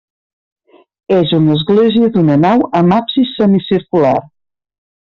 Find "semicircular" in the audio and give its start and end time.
3.41-4.19